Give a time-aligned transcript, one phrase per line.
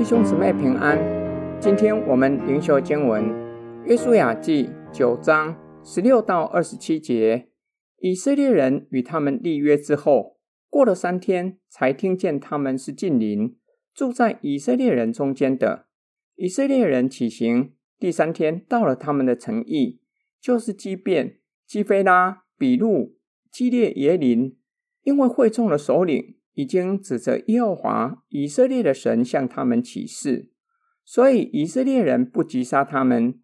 [0.00, 0.98] 弟兄姊妹平安，
[1.60, 3.22] 今天我们灵修经文
[3.84, 5.54] 《约书亚记》九章
[5.84, 7.50] 十六到二十七节。
[7.98, 10.38] 以色列人与他们立约之后，
[10.70, 13.58] 过了三天，才听见他们是近邻，
[13.92, 15.84] 住在以色列人中间的。
[16.34, 20.00] 以色列人起行，第三天到了他们的城邑，
[20.40, 23.18] 就是基遍、基非拉、比路、
[23.52, 24.56] 基列耶林，
[25.02, 26.36] 因为会众的首领。
[26.54, 30.50] 已经指着耶和华以色列的神向他们起誓，
[31.04, 33.40] 所以以色列人不击杀他们。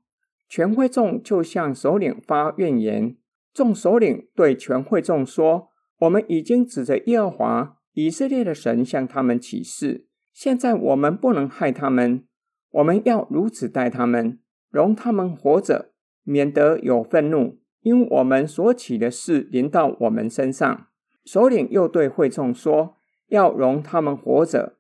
[0.49, 3.17] 全会众就向首领发怨言。
[3.53, 12.25] 众首领对全会众说：“我们已经指着耶和华以色列的神向他们起誓，现在我们不能害他们，
[12.71, 14.39] 我们要如此待他们，
[14.71, 20.87] 容他们活着，免得有愤怒，因我们所起的誓临到我们身上。”
[21.27, 22.97] 首领又对会众说。
[23.29, 24.77] 要容他们活着，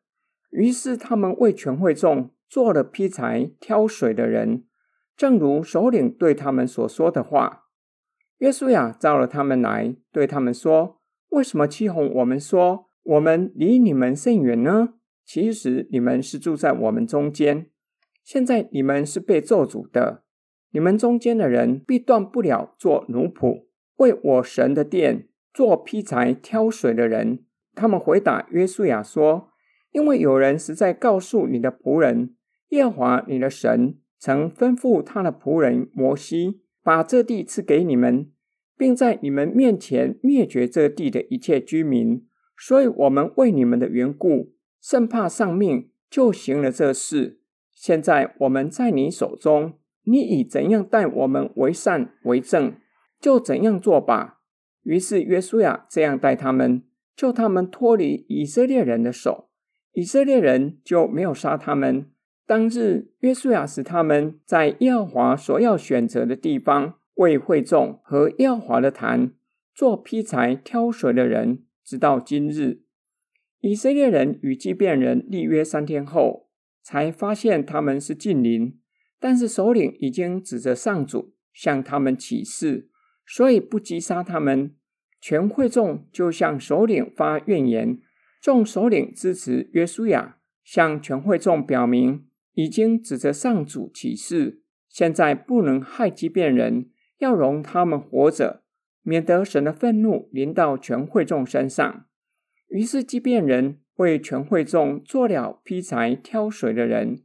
[0.51, 4.63] 于是他们为全会众做了劈柴、挑水的人，
[5.17, 7.65] 正如首领对他们所说的话。
[8.39, 14.95] 约书亚召了他们来，对他们说：“为什么欺哄我们说我们离你们甚远呢？
[15.25, 17.67] 其实你们是住在我们中间。
[18.23, 20.23] 现在你们是被咒诅的，
[20.71, 23.65] 你们中间的人必断不了做奴仆，
[23.97, 25.27] 为我神的殿
[25.57, 29.49] 做劈柴、挑水的人。”他们回答约书亚说
[29.93, 32.35] ：“因为有人实在告诉你的仆人
[32.69, 38.31] 耶和华你的神，曾吩咐他的仆人摩西，把这地赐给你们，
[38.77, 42.27] 并在你们面前灭绝这地的一切居民。
[42.59, 47.41] 所以，我们为你们的缘故，甚怕丧命，就行了这事。
[47.75, 52.75] 现在我们在你手中，你以怎样待我们为善为正，
[53.21, 54.35] 就怎样做吧。”
[54.87, 56.83] 于是约书亚这样待他们。
[57.17, 59.49] 救他们脱离以色列人的手，
[59.93, 62.11] 以色列人就没有杀他们。
[62.47, 69.33] 当日，约书亚使他们在耶和华所要选择的地方为会众和耶和华的坛
[69.75, 72.83] 做劈柴、挑水的人，直到今日。
[73.61, 76.51] 以色列人与祭便人立约三天后，
[76.83, 78.79] 才发现他们是近邻，
[79.19, 82.91] 但是首领已经指着上主向他们起誓，
[83.27, 84.75] 所以不击杀他们。
[85.21, 87.99] 全会众就向首领发怨言，
[88.41, 98.63] 众首领支持约书亚，向全会众表明已经指责上主起誓，现在不能害基遍人，要容他们活着，
[99.03, 102.07] 免得神的愤怒临到全会众身上。
[102.69, 107.23] 于是基遍人为全会众做了劈柴、挑水的人。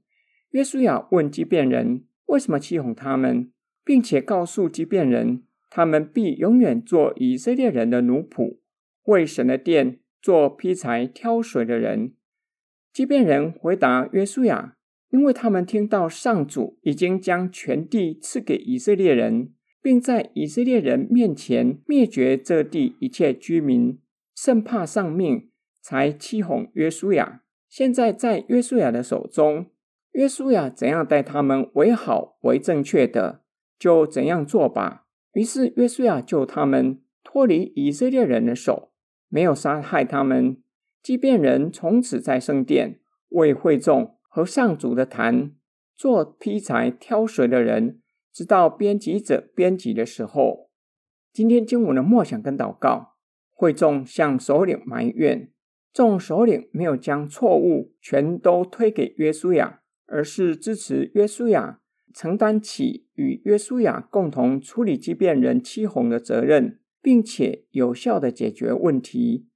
[0.51, 3.51] 约书亚问基遍人为什么欺哄他们，
[3.83, 5.43] 并且告诉基遍人。
[5.73, 8.57] 他们必永远做以色列人的奴仆，
[9.05, 12.13] 为神的殿做劈柴、挑水的人。
[12.91, 14.75] 即便人回答约书亚，
[15.11, 23.97] 因为他们听到上主已经将全地赐给以色列人，并在以色列人面前灭绝这地一切居民，
[24.35, 25.49] 甚怕丧命，
[25.81, 27.43] 才欺哄约书亚。
[27.69, 29.67] 现在在约书亚的手中，
[30.11, 33.45] 约书亚怎样待他们为好为正确的，
[33.79, 35.07] 就怎样做吧。
[35.33, 38.91] 于是约书亚救他们脱离以色列人的手，
[39.29, 40.61] 没有杀害他们。
[41.01, 42.99] 即便人从此在圣殿
[43.29, 45.55] 为会众和上主的坛
[45.95, 50.69] 做劈柴、挑水的人，直到编辑者编辑的时候。
[51.33, 53.15] 今天经文的默想跟祷告，
[53.49, 55.51] 会众向首领埋怨，
[55.93, 61.80] 众首领没有将错误全都推给约书亚，而是支持约书亚。
[62.13, 69.47] 承担起与约书亚共同处理基遍人欺哄的责任，并且有效地解决问题。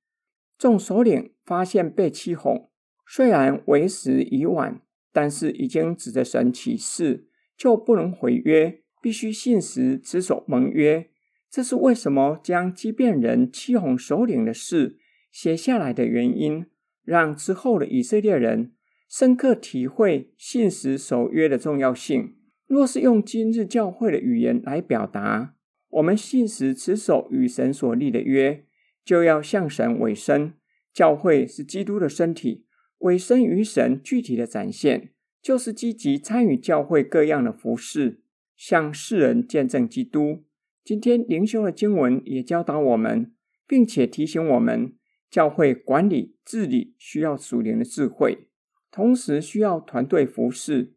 [0.58, 2.70] 众首领发现被欺哄，
[3.08, 7.28] 虽然为时已晚，但是已经指着神起誓，
[7.58, 11.10] 就不能毁约，必须信实持守盟约。
[11.52, 14.98] 这是为什么将基遍人欺哄首领的事
[15.31, 16.66] 写下来的原因，
[17.04, 18.74] 让之后的以色列人
[19.10, 22.35] 深刻体会信实守约的重要性。
[22.67, 25.56] 若是用今日教会的语言来表达，
[25.89, 28.65] 我们信实持守与神所立的约，
[29.03, 30.53] 就要向神委身。
[30.94, 32.65] 教会是基督的身体，
[33.00, 38.21] 委身于神具体的展现，就是积极参与教会各样的服事，
[38.56, 40.45] 向世人见证基督。
[40.83, 43.33] 今天灵修的经文也教导我们，
[43.67, 44.94] 并且提醒我们，
[45.29, 48.47] 教会管理治理需要属灵的智慧，
[48.89, 50.94] 同时需要团队服事。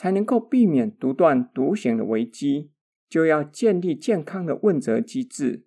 [0.00, 2.70] 才能够避免独断独行的危机，
[3.06, 5.66] 就要建立健康的问责机制。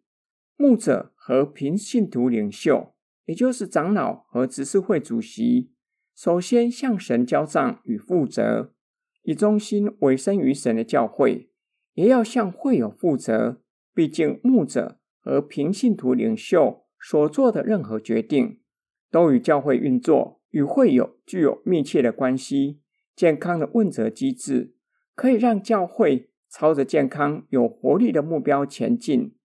[0.57, 2.95] 牧者和平信徒领袖，
[3.27, 5.69] 也就是长老和执事会主席，
[6.15, 8.73] 首先向神交账与负责，
[9.21, 11.51] 以忠心委身于神的教会，
[11.93, 13.61] 也要向会友负责。
[13.93, 18.61] 毕竟牧者和平信徒领袖所做的任何决定，
[19.11, 22.79] 都与教会运作与会友具有密切的关系。
[23.15, 24.73] 健康的问责机制，
[25.15, 29.35] 可以让教会朝着健康有活力的目标前进。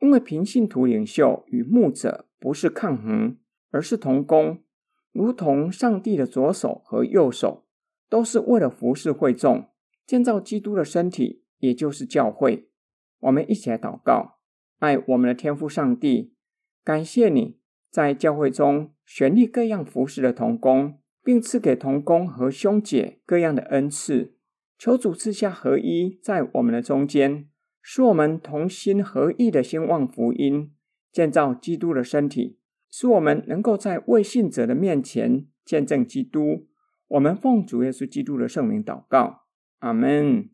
[0.00, 3.36] 因为平信徒领袖与牧者不是抗衡，
[3.70, 4.62] 而是同工，
[5.10, 7.66] 如同上帝的左手和右手，
[8.08, 9.70] 都是为了服侍会众，
[10.06, 12.68] 建造基督的身体，也就是教会。
[13.18, 14.38] 我们一起来祷告，
[14.78, 16.32] 爱我们的天父上帝，
[16.84, 17.58] 感谢你
[17.90, 24.32] 在教会中选立各样服侍的同工，并赐给同工和兄姐各样的恩赐。
[24.78, 27.50] 求主赐下合一在我们的中间。
[27.82, 30.72] 使我们同心合意的兴旺福音，
[31.12, 32.56] 建造基督的身体，
[32.90, 36.66] 使我们能够在未信者的面前见证基督。
[37.08, 39.42] 我们奉主耶稣基督的圣名祷告，
[39.80, 40.48] 阿门。